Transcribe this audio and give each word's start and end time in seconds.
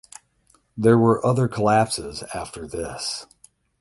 There 0.75 0.97
were 0.97 1.23
other 1.23 1.47
collapses 1.47 2.23
after 2.33 2.65
this. 2.65 3.27